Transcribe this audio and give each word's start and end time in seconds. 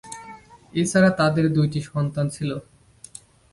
এছাড়া 0.73 1.09
তাদের 1.19 1.45
দুইটি 1.53 1.79
সন্তান 1.81 2.25
ছিলো। 2.29 2.57